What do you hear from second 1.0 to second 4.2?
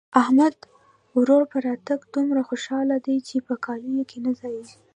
ورور په راتګ دومره خوشاله دی چې په کالو کې